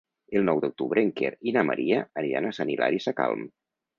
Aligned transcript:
El 0.37 0.45
nou 0.45 0.61
d'octubre 0.63 1.03
en 1.07 1.11
Quer 1.19 1.29
i 1.51 1.53
na 1.59 1.65
Maria 1.69 2.01
aniran 2.21 2.47
a 2.47 2.53
Sant 2.61 2.75
Hilari 2.77 3.05
Sacalm. 3.09 3.47